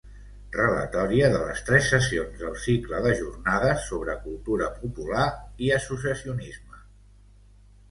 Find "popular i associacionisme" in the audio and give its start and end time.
4.81-6.83